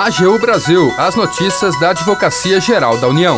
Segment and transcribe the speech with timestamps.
[0.00, 3.36] AGU Brasil, as notícias da Advocacia Geral da União.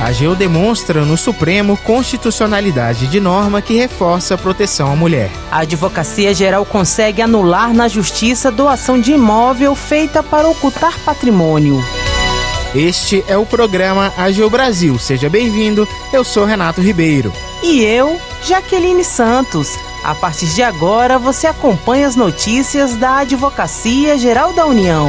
[0.00, 5.30] A AGU demonstra no Supremo constitucionalidade de norma que reforça a proteção à mulher.
[5.48, 11.80] A Advocacia Geral consegue anular na Justiça doação de imóvel feita para ocultar patrimônio.
[12.74, 14.98] Este é o programa AGU Brasil.
[14.98, 15.86] Seja bem-vindo.
[16.12, 17.32] Eu sou Renato Ribeiro.
[17.62, 19.68] E eu, Jaqueline Santos.
[20.04, 25.08] A partir de agora, você acompanha as notícias da Advocacia Geral da União.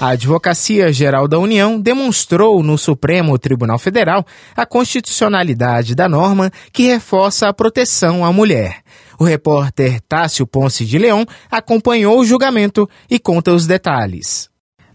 [0.00, 4.24] A Advocacia Geral da União demonstrou no Supremo Tribunal Federal
[4.56, 8.78] a constitucionalidade da norma que reforça a proteção à mulher.
[9.18, 14.48] O repórter Tássio Ponce de Leão acompanhou o julgamento e conta os detalhes.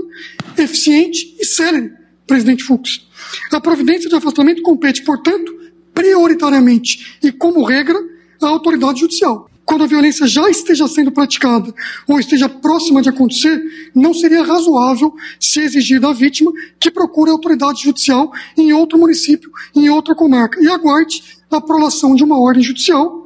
[0.57, 1.91] eficiente e célere,
[2.27, 3.07] presidente Fux.
[3.51, 5.53] A providência de afastamento compete, portanto,
[5.93, 8.12] prioritariamente e como regra
[8.43, 9.49] à autoridade judicial.
[9.65, 11.73] Quando a violência já esteja sendo praticada
[12.07, 13.61] ou esteja próxima de acontecer,
[13.95, 19.49] não seria razoável se exigir da vítima que procure a autoridade judicial em outro município,
[19.73, 23.23] em outra comarca, e aguarde a prolação de uma ordem judicial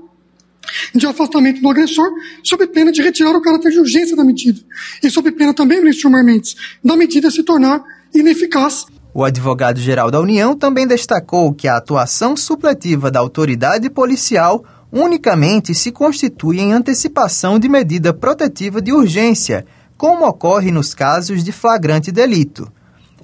[0.94, 2.10] de afastamento do agressor,
[2.44, 4.60] sob pena de retirar o caráter de urgência da medida.
[5.02, 7.82] E sob pena também, ministro Mendes, da medida se tornar
[8.14, 8.86] ineficaz
[9.18, 15.92] o advogado-geral da União também destacou que a atuação supletiva da autoridade policial unicamente se
[15.92, 19.66] constitui em antecipação de medida protetiva de urgência,
[19.98, 22.72] como ocorre nos casos de flagrante delito.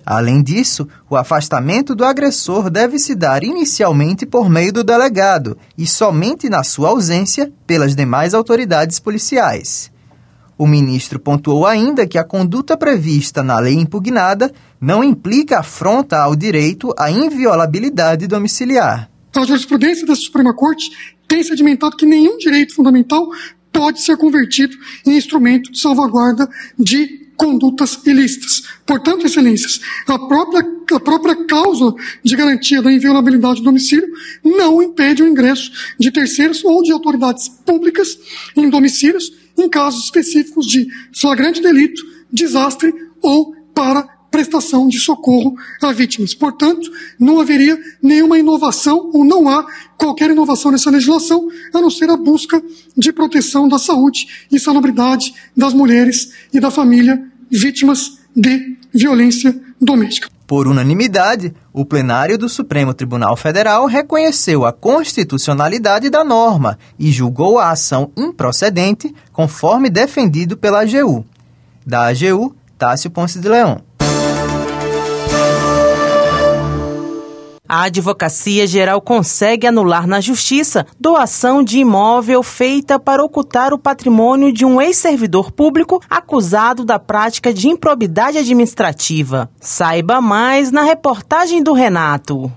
[0.05, 5.87] Além disso, o afastamento do agressor deve se dar inicialmente por meio do delegado e
[5.87, 9.91] somente na sua ausência pelas demais autoridades policiais.
[10.57, 16.35] O ministro pontuou ainda que a conduta prevista na lei impugnada não implica afronta ao
[16.35, 19.09] direito à inviolabilidade domiciliar.
[19.35, 20.91] A jurisprudência da Suprema Corte
[21.33, 23.27] tem sedimentado que nenhum direito fundamental
[23.71, 28.61] pode ser convertido em instrumento de salvaguarda de condutas ilícitas.
[28.85, 30.63] Portanto, excelências, a própria,
[30.93, 34.07] a própria cláusula de garantia da inviolabilidade do domicílio
[34.43, 38.15] não impede o ingresso de terceiros ou de autoridades públicas
[38.55, 40.87] em domicílios em casos específicos de
[41.19, 46.33] flagrante delito, desastre ou para prestação de socorro a vítimas.
[46.33, 46.89] Portanto,
[47.19, 49.63] não haveria nenhuma inovação ou não há
[49.95, 52.59] qualquer inovação nessa legislação, a não ser a busca
[52.97, 60.27] de proteção da saúde e salubridade das mulheres e da família vítimas de violência doméstica.
[60.47, 67.59] Por unanimidade, o plenário do Supremo Tribunal Federal reconheceu a constitucionalidade da norma e julgou
[67.59, 71.23] a ação improcedente, conforme defendido pela AGU.
[71.85, 73.81] Da AGU, Tássio Ponce de Leão.
[77.67, 84.51] A Advocacia Geral consegue anular na Justiça doação de imóvel feita para ocultar o patrimônio
[84.51, 89.49] de um ex-servidor público acusado da prática de improbidade administrativa.
[89.61, 92.51] Saiba mais na reportagem do Renato.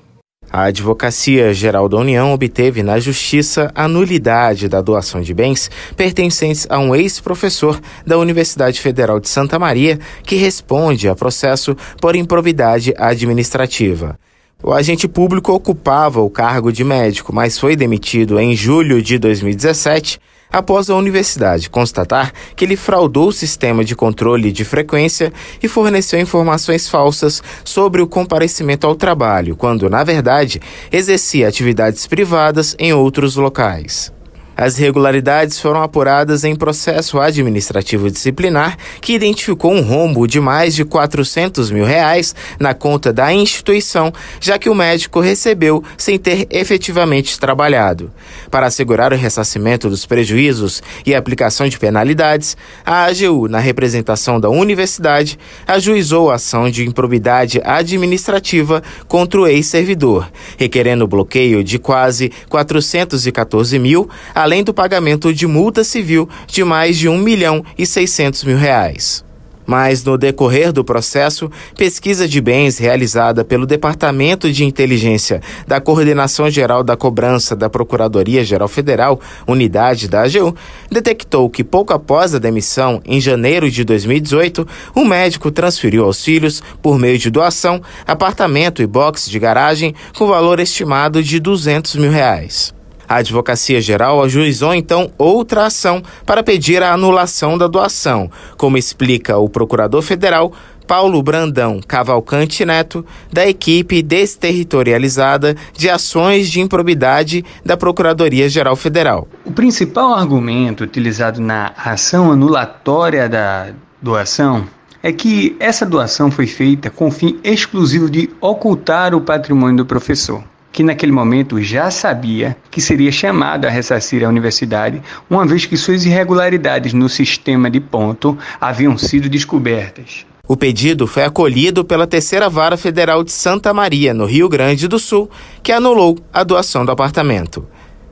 [0.51, 6.67] A Advocacia Geral da União obteve na Justiça a nulidade da doação de bens pertencentes
[6.69, 12.93] a um ex-professor da Universidade Federal de Santa Maria que responde a processo por improbidade
[12.97, 14.19] administrativa.
[14.63, 20.19] O agente público ocupava o cargo de médico, mas foi demitido em julho de 2017
[20.51, 25.33] após a universidade constatar que ele fraudou o sistema de controle de frequência
[25.63, 30.61] e forneceu informações falsas sobre o comparecimento ao trabalho, quando, na verdade,
[30.91, 34.16] exercia atividades privadas em outros locais.
[34.57, 40.83] As irregularidades foram apuradas em processo administrativo disciplinar que identificou um rombo de mais de
[40.83, 44.11] 400 mil reais na conta da instituição,
[44.41, 48.11] já que o médico recebeu sem ter efetivamente trabalhado.
[48.51, 54.41] Para assegurar o ressarcimento dos prejuízos e a aplicação de penalidades, a AGU, na representação
[54.41, 61.79] da universidade, ajuizou a ação de improbidade administrativa contra o ex-servidor, requerendo o bloqueio de
[61.79, 64.09] quase 414 mil,
[64.47, 69.25] além do pagamento de multa civil de mais de 1 milhão e 600 mil reais.
[69.67, 76.49] Mas, no decorrer do processo, pesquisa de bens realizada pelo Departamento de Inteligência da Coordenação
[76.49, 80.55] Geral da Cobrança da Procuradoria-Geral Federal, unidade da AGU,
[80.89, 84.65] detectou que pouco após a demissão, em janeiro de 2018,
[84.95, 90.29] o médico transferiu aos filhos, por meio de doação, apartamento e box de garagem com
[90.29, 92.77] valor estimado de 200 mil reais.
[93.09, 99.39] A Advocacia Geral ajuizou então outra ação para pedir a anulação da doação, como explica
[99.39, 100.53] o Procurador Federal
[100.87, 109.27] Paulo Brandão Cavalcante Neto, da equipe desterritorializada de ações de improbidade da Procuradoria-Geral Federal.
[109.45, 113.71] O principal argumento utilizado na ação anulatória da
[114.01, 114.67] doação
[115.03, 119.87] é que essa doação foi feita com o fim exclusivo de ocultar o patrimônio do
[119.87, 120.43] professor
[120.77, 125.01] que naquele momento já sabia que seria chamado a ressarcir a universidade,
[125.31, 130.27] uma vez que suas irregularidades no sistema de ponto haviam sido descobertas.
[130.47, 134.99] O pedido foi acolhido pela Terceira Vara Federal de Santa Maria, no Rio Grande do
[134.99, 135.31] Sul,
[135.63, 137.67] que anulou a doação do apartamento.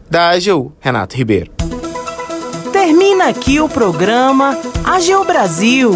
[0.09, 1.51] Da AGU, Renato Ribeiro.
[2.73, 5.93] Termina aqui o programa AGU Brasil.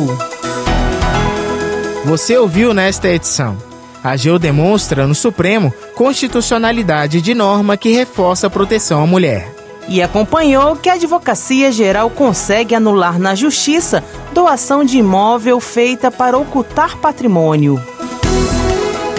[2.04, 3.67] Você ouviu nesta edição
[4.10, 9.54] AGU demonstra no Supremo constitucionalidade de norma que reforça a proteção à mulher.
[9.88, 16.36] E acompanhou que a Advocacia Geral consegue anular na Justiça doação de imóvel feita para
[16.36, 17.82] ocultar patrimônio.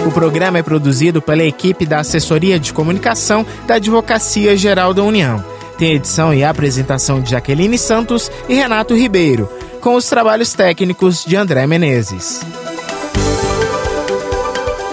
[0.06, 5.44] O programa é produzido pela equipe da Assessoria de Comunicação da Advocacia Geral da União.
[5.76, 9.48] Tem edição e apresentação de Jaqueline Santos e Renato Ribeiro,
[9.80, 12.40] com os trabalhos técnicos de André Menezes.